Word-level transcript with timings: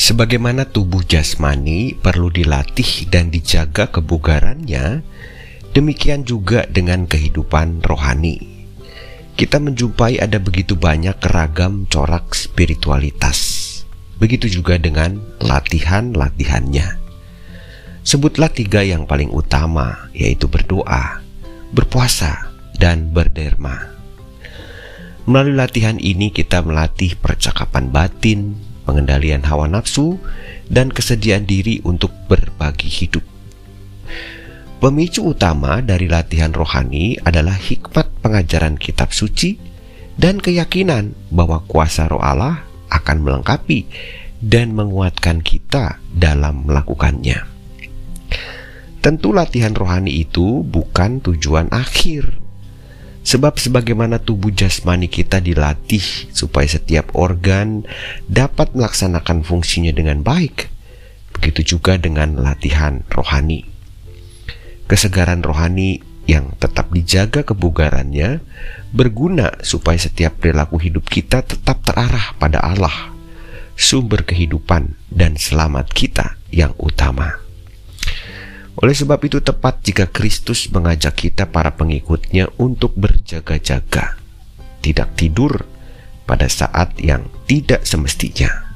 Sebagaimana 0.00 0.64
tubuh 0.64 1.04
jasmani 1.04 1.92
perlu 1.92 2.32
dilatih 2.32 3.12
dan 3.12 3.28
dijaga 3.28 3.92
kebugarannya, 3.92 5.04
demikian 5.76 6.24
juga 6.24 6.64
dengan 6.64 7.04
kehidupan 7.04 7.84
rohani. 7.84 8.40
Kita 9.36 9.60
menjumpai 9.60 10.16
ada 10.16 10.40
begitu 10.40 10.72
banyak 10.72 11.20
keragam 11.20 11.84
corak 11.84 12.32
spiritualitas. 12.32 13.68
Begitu 14.16 14.48
juga 14.48 14.80
dengan 14.80 15.20
latihan-latihannya. 15.44 16.96
Sebutlah 18.00 18.48
tiga 18.48 18.80
yang 18.80 19.04
paling 19.04 19.28
utama, 19.28 20.08
yaitu 20.16 20.48
berdoa, 20.48 21.20
berpuasa, 21.76 22.48
dan 22.80 23.12
berderma. 23.12 23.84
Melalui 25.28 25.60
latihan 25.60 26.00
ini 26.00 26.32
kita 26.32 26.64
melatih 26.64 27.20
percakapan 27.20 27.92
batin, 27.92 28.69
pengendalian 28.88 29.44
hawa 29.44 29.68
nafsu, 29.68 30.16
dan 30.70 30.88
kesediaan 30.88 31.44
diri 31.44 31.82
untuk 31.84 32.14
berbagi 32.30 32.88
hidup. 32.88 33.22
Pemicu 34.80 35.36
utama 35.36 35.84
dari 35.84 36.08
latihan 36.08 36.56
rohani 36.56 37.20
adalah 37.20 37.52
hikmat 37.52 38.08
pengajaran 38.24 38.80
kitab 38.80 39.12
suci 39.12 39.60
dan 40.16 40.40
keyakinan 40.40 41.12
bahwa 41.28 41.60
kuasa 41.68 42.08
roh 42.08 42.24
Allah 42.24 42.64
akan 42.88 43.20
melengkapi 43.20 43.84
dan 44.40 44.72
menguatkan 44.72 45.44
kita 45.44 46.00
dalam 46.16 46.64
melakukannya. 46.64 47.44
Tentu 49.04 49.36
latihan 49.36 49.76
rohani 49.76 50.24
itu 50.24 50.64
bukan 50.64 51.20
tujuan 51.20 51.68
akhir 51.68 52.39
Sebab 53.20 53.60
sebagaimana 53.60 54.16
tubuh 54.16 54.48
jasmani 54.48 55.06
kita 55.06 55.44
dilatih 55.44 56.32
supaya 56.32 56.64
setiap 56.64 57.12
organ 57.12 57.84
dapat 58.24 58.72
melaksanakan 58.72 59.44
fungsinya 59.44 59.92
dengan 59.92 60.24
baik, 60.24 60.72
begitu 61.36 61.76
juga 61.76 62.00
dengan 62.00 62.40
latihan 62.40 63.04
rohani. 63.12 63.68
Kesegaran 64.88 65.44
rohani 65.44 66.00
yang 66.24 66.56
tetap 66.56 66.88
dijaga 66.94 67.44
kebugarannya 67.44 68.40
berguna 68.94 69.58
supaya 69.60 70.00
setiap 70.00 70.40
perilaku 70.40 70.80
hidup 70.80 71.06
kita 71.06 71.44
tetap 71.44 71.84
terarah 71.84 72.34
pada 72.40 72.62
Allah, 72.64 73.12
sumber 73.76 74.24
kehidupan 74.24 74.96
dan 75.12 75.36
selamat 75.36 75.92
kita 75.92 76.40
yang 76.50 76.72
utama. 76.80 77.49
Oleh 78.78 78.94
sebab 78.94 79.18
itu 79.26 79.42
tepat 79.42 79.82
jika 79.82 80.06
Kristus 80.06 80.70
mengajak 80.70 81.26
kita 81.26 81.50
para 81.50 81.74
pengikutnya 81.74 82.54
untuk 82.62 82.94
berjaga-jaga, 82.94 84.14
tidak 84.78 85.10
tidur 85.18 85.66
pada 86.22 86.46
saat 86.46 86.94
yang 87.02 87.26
tidak 87.50 87.82
semestinya. 87.82 88.70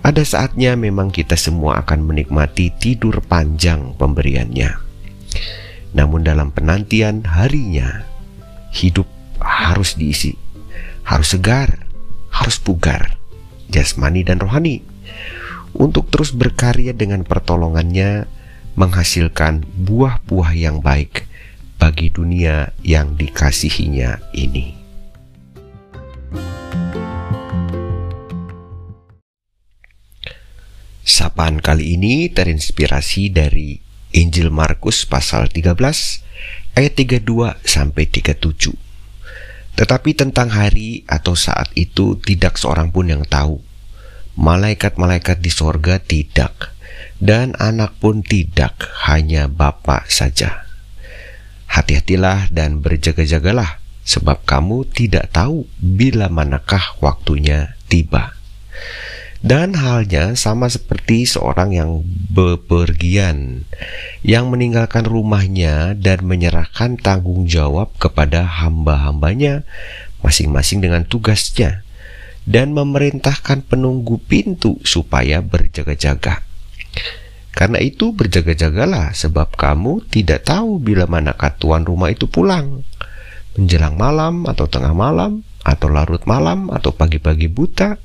Ada 0.00 0.24
saatnya 0.24 0.72
memang 0.72 1.12
kita 1.12 1.36
semua 1.36 1.84
akan 1.84 2.08
menikmati 2.08 2.72
tidur 2.80 3.20
panjang 3.20 3.92
pemberiannya. 4.00 4.80
Namun 5.92 6.24
dalam 6.24 6.48
penantian 6.48 7.28
harinya, 7.28 8.08
hidup 8.72 9.04
harus 9.36 10.00
diisi, 10.00 10.32
harus 11.04 11.36
segar, 11.36 11.84
harus 12.32 12.56
bugar, 12.56 13.20
jasmani 13.68 14.24
dan 14.24 14.40
rohani, 14.40 14.80
untuk 15.76 16.08
terus 16.08 16.32
berkarya 16.32 16.96
dengan 16.96 17.26
pertolongannya 17.26 18.37
menghasilkan 18.78 19.66
buah-buah 19.74 20.54
yang 20.54 20.78
baik 20.78 21.26
bagi 21.82 22.14
dunia 22.14 22.70
yang 22.86 23.18
dikasihinya 23.18 24.22
ini. 24.30 24.78
Sapaan 31.02 31.58
kali 31.58 31.98
ini 31.98 32.30
terinspirasi 32.30 33.34
dari 33.34 33.82
Injil 34.14 34.54
Markus 34.54 35.02
pasal 35.02 35.50
13 35.50 35.74
ayat 36.78 36.94
32 36.94 37.58
sampai 37.66 38.04
37. 38.06 38.78
Tetapi 39.74 40.10
tentang 40.14 40.54
hari 40.54 41.02
atau 41.10 41.34
saat 41.34 41.74
itu 41.74 42.14
tidak 42.22 42.54
seorang 42.54 42.94
pun 42.94 43.10
yang 43.10 43.26
tahu. 43.26 43.58
Malaikat-malaikat 44.38 45.42
di 45.42 45.50
sorga 45.50 45.98
tidak 45.98 46.77
dan 47.18 47.54
anak 47.58 47.98
pun 47.98 48.22
tidak 48.22 48.78
hanya 49.06 49.50
Bapa 49.50 50.06
saja. 50.06 50.66
Hati-hatilah 51.68 52.48
dan 52.48 52.80
berjaga-jagalah, 52.80 53.82
sebab 54.06 54.40
kamu 54.48 54.88
tidak 54.88 55.28
tahu 55.34 55.68
bila 55.76 56.32
manakah 56.32 56.96
waktunya 57.04 57.76
tiba. 57.92 58.32
Dan 59.38 59.78
halnya 59.78 60.34
sama 60.34 60.66
seperti 60.66 61.22
seorang 61.22 61.70
yang 61.70 62.02
bepergian, 62.34 63.68
yang 64.26 64.50
meninggalkan 64.50 65.06
rumahnya 65.06 65.94
dan 65.94 66.26
menyerahkan 66.26 66.98
tanggung 66.98 67.46
jawab 67.46 67.94
kepada 68.02 68.42
hamba-hambanya, 68.42 69.62
masing-masing 70.26 70.82
dengan 70.82 71.06
tugasnya, 71.06 71.86
dan 72.50 72.74
memerintahkan 72.74 73.62
penunggu 73.68 74.18
pintu 74.26 74.82
supaya 74.82 75.38
berjaga-jaga. 75.38 76.47
Karena 77.52 77.82
itu 77.82 78.14
berjaga-jagalah 78.14 79.18
sebab 79.18 79.58
kamu 79.58 80.06
tidak 80.06 80.46
tahu 80.46 80.78
bila 80.78 81.10
manakah 81.10 81.58
tuan 81.58 81.82
rumah 81.82 82.14
itu 82.14 82.30
pulang. 82.30 82.86
Menjelang 83.58 83.98
malam 83.98 84.46
atau 84.46 84.70
tengah 84.70 84.94
malam 84.94 85.42
atau 85.66 85.90
larut 85.90 86.22
malam 86.22 86.70
atau 86.70 86.94
pagi-pagi 86.94 87.50
buta 87.50 87.98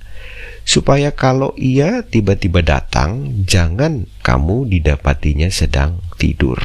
supaya 0.64 1.14
kalau 1.14 1.54
ia 1.60 2.02
tiba-tiba 2.02 2.64
datang 2.64 3.44
jangan 3.46 4.10
kamu 4.26 4.72
didapatinya 4.74 5.52
sedang 5.54 6.02
tidur. 6.18 6.58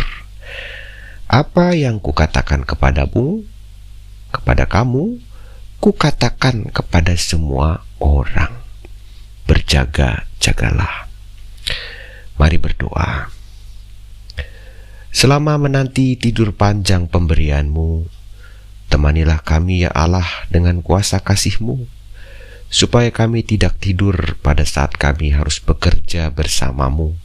Apa 1.28 1.76
yang 1.76 2.00
kukatakan 2.00 2.64
kepadamu 2.64 3.44
kepada 4.32 4.64
kamu 4.64 5.20
kukatakan 5.76 6.72
kepada 6.72 7.12
semua 7.20 7.84
orang. 8.00 8.64
Berjaga-jagalah. 9.44 11.07
Mari 12.38 12.56
berdoa. 12.56 13.28
Selama 15.10 15.58
menanti 15.58 16.14
tidur 16.14 16.54
panjang 16.54 17.10
pemberianmu, 17.10 18.06
temanilah 18.86 19.42
kami 19.42 19.82
ya 19.82 19.90
Allah 19.90 20.46
dengan 20.46 20.78
kuasa 20.78 21.18
kasihmu, 21.18 21.90
supaya 22.70 23.10
kami 23.10 23.42
tidak 23.42 23.82
tidur 23.82 24.38
pada 24.38 24.62
saat 24.62 24.94
kami 24.94 25.34
harus 25.34 25.58
bekerja 25.58 26.30
bersamamu, 26.30 27.18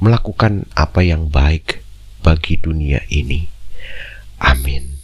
melakukan 0.00 0.64
apa 0.72 1.04
yang 1.04 1.28
baik 1.28 1.84
bagi 2.24 2.56
dunia 2.56 3.04
ini. 3.12 3.46
Amin. 4.40 4.96